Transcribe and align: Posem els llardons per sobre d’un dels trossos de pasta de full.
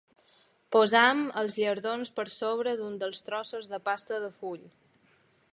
Posem 0.75 1.21
els 1.41 1.57
llardons 1.63 2.11
per 2.17 2.27
sobre 2.37 2.75
d’un 2.81 2.97
dels 3.05 3.23
trossos 3.31 3.73
de 3.75 3.85
pasta 3.91 4.23
de 4.25 4.35
full. 4.43 4.69